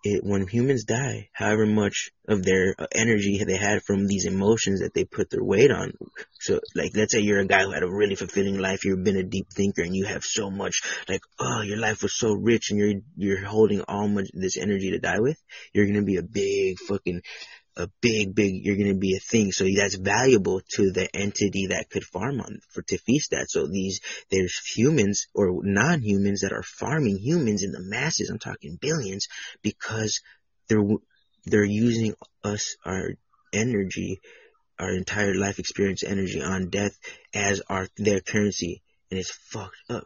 [0.04, 4.82] It, when humans die, however much of their uh, energy they had from these emotions
[4.82, 5.94] that they put their weight on.
[6.40, 9.16] So, like, let's say you're a guy who had a really fulfilling life, you've been
[9.16, 12.70] a deep thinker, and you have so much, like, oh, your life was so rich,
[12.70, 15.40] and you're you're holding all much this energy to die with.
[15.72, 17.22] You're gonna be a big fucking
[17.76, 19.50] a big, big, you're going to be a thing.
[19.52, 23.46] So that's valuable to the entity that could farm on for to feast that.
[23.48, 24.00] So these,
[24.30, 28.28] there's humans or non-humans that are farming humans in the masses.
[28.30, 29.28] I'm talking billions
[29.62, 30.20] because
[30.68, 30.84] they're,
[31.46, 32.14] they're using
[32.44, 33.10] us, our
[33.52, 34.20] energy,
[34.78, 36.92] our entire life experience energy on death
[37.34, 38.82] as our, their currency.
[39.10, 40.04] And it's fucked up.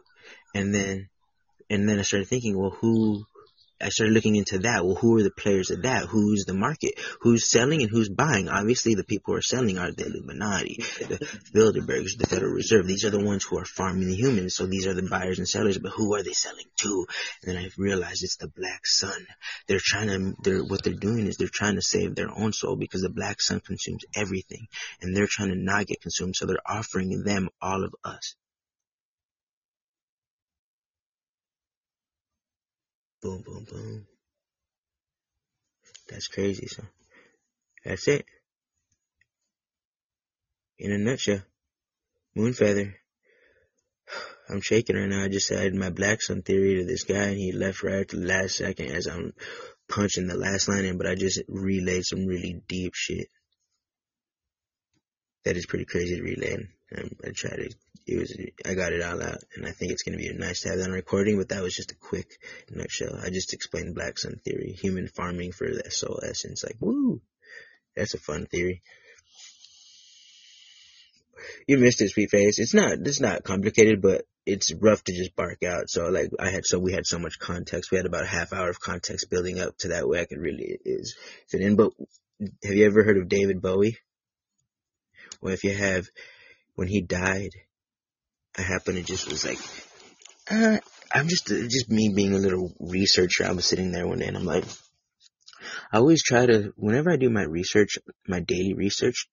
[0.55, 1.09] And then,
[1.69, 3.25] and then I started thinking, well, who,
[3.79, 4.85] I started looking into that.
[4.85, 6.05] Well, who are the players of that?
[6.05, 6.93] Who's the market?
[7.21, 8.49] Who's selling and who's buying?
[8.49, 11.19] Obviously, the people who are selling are the Illuminati, the
[11.53, 12.87] Bilderbergs, the Federal Reserve.
[12.87, 14.55] These are the ones who are farming the humans.
[14.55, 15.77] So these are the buyers and sellers.
[15.77, 17.05] But who are they selling to?
[17.43, 19.27] And then I realized it's the black sun.
[19.67, 22.75] They're trying to, they're, what they're doing is they're trying to save their own soul
[22.75, 24.67] because the black sun consumes everything.
[25.01, 26.35] And they're trying to not get consumed.
[26.35, 28.35] So they're offering them all of us.
[33.21, 34.07] Boom, boom, boom.
[36.09, 36.83] That's crazy, so
[37.83, 38.25] that's it.
[40.77, 41.41] In a nutshell.
[42.35, 42.95] Moon feather.
[44.49, 45.23] I'm shaking right now.
[45.23, 48.09] I just added my black sun theory to this guy and he left right at
[48.09, 49.33] the last second as I'm
[49.89, 53.27] punching the last line in, but I just relayed some really deep shit.
[55.43, 56.57] That is pretty crazy to relay.
[56.93, 57.69] I tried to,
[58.07, 58.35] it was,
[58.65, 60.85] I got it all out and I think it's to be nice to have that
[60.85, 62.39] on recording, but that was just a quick
[62.71, 63.19] nutshell.
[63.21, 66.63] I just explained black sun theory, human farming for the soul essence.
[66.63, 67.21] Like, woo,
[67.95, 68.81] that's a fun theory.
[71.67, 72.59] You missed it, sweet face.
[72.59, 75.89] It's not, it's not complicated, but it's rough to just bark out.
[75.89, 77.91] So like I had, so we had so much context.
[77.91, 80.39] We had about a half hour of context building up to that way I could
[80.39, 81.75] really is fit in.
[81.75, 81.91] But
[82.63, 83.97] have you ever heard of David Bowie?
[85.41, 86.07] Well, if you have,
[86.75, 87.51] when he died,
[88.63, 89.59] happened to just was like,
[90.49, 90.79] uh,
[91.11, 93.45] I'm just, just me being a little researcher.
[93.45, 94.65] I was sitting there one day and I'm like,
[95.91, 97.97] I always try to, whenever I do my research,
[98.27, 99.27] my daily research,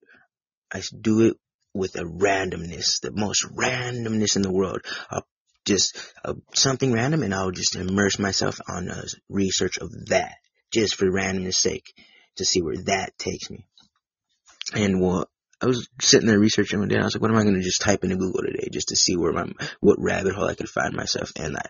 [0.72, 1.37] I do it
[1.72, 4.83] with a randomness, the most randomness in the world.
[5.11, 5.27] I'll
[5.64, 10.35] just uh, something random, and I'll just immerse myself on a research of that,
[10.72, 11.95] just for randomness sake,
[12.37, 13.66] to see where that takes me.
[14.75, 15.29] And well,
[15.64, 16.96] I was sitting there researching one day.
[16.96, 18.88] and I was like, what am I going to just type into Google today just
[18.88, 19.46] to see where my
[19.80, 21.32] what rabbit hole I could find myself?
[21.36, 21.62] And I,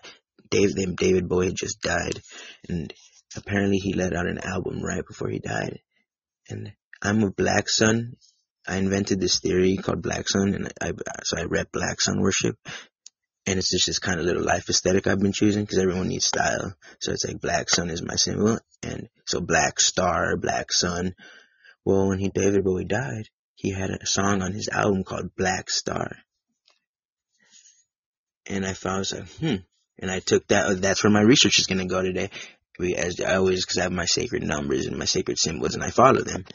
[0.49, 2.21] David David Bowie just died,
[2.67, 2.93] and
[3.37, 5.79] apparently he let out an album right before he died.
[6.49, 8.17] And I'm a Black Sun.
[8.67, 10.91] I invented this theory called Black Sun, and I,
[11.23, 12.57] so I rep Black Sun worship.
[13.47, 16.25] And it's just this kind of little life aesthetic I've been choosing because everyone needs
[16.25, 16.75] style.
[16.99, 21.15] So it's like Black Sun is my symbol, and so Black Star, Black Sun.
[21.85, 23.29] Well, when he David Bowie died,
[23.65, 26.17] he had a song on his album called Blackstar.
[28.45, 29.55] And I found, I was like, hmm.
[29.97, 32.29] And I took that, that's where my research is going to go today.
[32.95, 35.89] As I always, because I have my sacred numbers and my sacred symbols and I
[35.89, 36.45] follow them.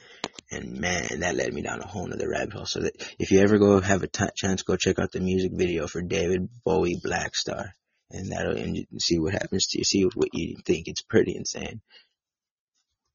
[0.52, 2.66] And man, that led me down a whole nother rabbit hole.
[2.66, 5.50] So that if you ever go have a t- chance, go check out the music
[5.52, 7.70] video for David Bowie Blackstar.
[8.10, 9.84] And that'll, and see what happens to you.
[9.84, 10.86] See what you think.
[10.86, 11.80] It's pretty insane.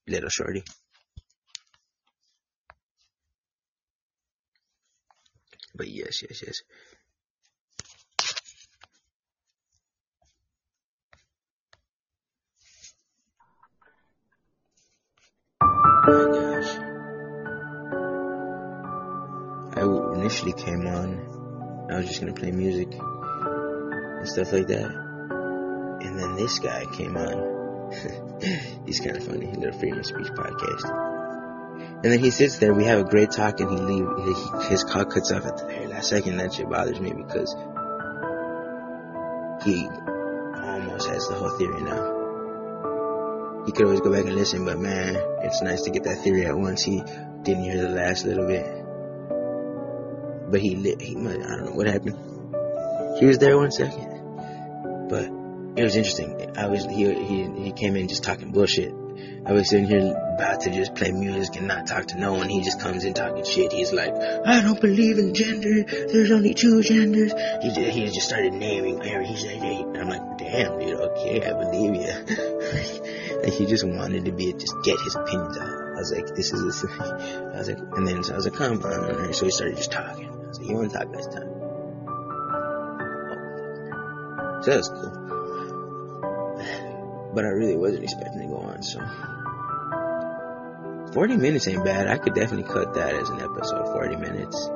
[0.07, 0.63] Little shorty.
[5.75, 6.61] But yes, yes, yes.
[19.77, 19.81] I
[20.15, 24.89] initially came on, I was just gonna play music and stuff like that.
[26.01, 27.91] And then this guy came on.
[28.85, 29.47] He's kind of funny.
[29.47, 31.14] He's a freedom of speech podcast.
[32.03, 34.07] And then he sits there, we have a great talk, and he leave.
[34.69, 36.37] His call cuts off at the very last second.
[36.37, 37.55] That shit bothers me because
[39.63, 43.63] he almost has the whole theory now.
[43.65, 46.45] He could always go back and listen, but man, it's nice to get that theory
[46.45, 46.83] at once.
[46.83, 47.01] He
[47.41, 48.65] didn't hear the last little bit,
[50.51, 51.01] but he lit.
[51.01, 52.19] He, I don't know what happened.
[53.19, 55.23] He was there one second, but
[55.75, 56.55] it was interesting.
[56.55, 58.93] I was he he he came in just talking bullshit
[59.45, 62.49] I was sitting here about to just play music and not talk to no one.
[62.49, 63.71] He just comes in talking shit.
[63.71, 65.83] He's like, I don't believe in gender.
[65.83, 67.31] There's only two genders.
[67.61, 69.25] He just, he just started naming Mary.
[69.25, 69.83] He's like, hey.
[69.83, 70.99] I'm like, damn, dude.
[70.99, 72.01] Okay, I believe you.
[73.43, 75.67] like he just wanted to be just get his opinions out.
[75.67, 76.83] I was like, this is this.
[76.99, 79.33] I was like, and then so I was like, come on.
[79.33, 80.27] So he started just talking.
[80.27, 81.49] I was like, you want to talk this time?
[83.91, 84.61] Oh.
[84.63, 85.34] So that was cool.
[87.35, 89.01] But I really wasn't expecting to go on, so.
[91.13, 92.07] 40 minutes ain't bad.
[92.07, 94.69] I could definitely cut that as an episode, 40 minutes.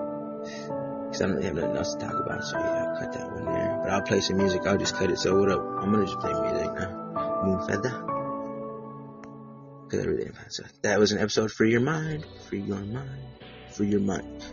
[1.10, 3.32] Cause I don't really have nothing else to talk about, so yeah, I'll cut that
[3.32, 3.80] one there.
[3.82, 5.18] But I'll play some music, I'll just cut it.
[5.18, 5.60] So what up?
[5.60, 7.42] I'm gonna just play music now.
[7.44, 7.90] Moon feather.
[9.90, 13.26] Cause I really didn't so that was an episode for your mind, for your mind,
[13.72, 14.44] for your mind.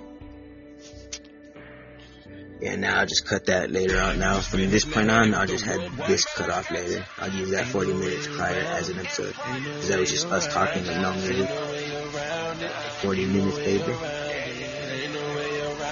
[2.61, 4.19] Yeah, now I'll just cut that later on.
[4.19, 7.05] Now, from this point on, I'll just have this cut off later.
[7.19, 9.35] I'll use that 40 minutes prior as an episode.
[9.35, 11.51] Because that was just us talking and no music.
[13.03, 14.16] 40 minutes, baby.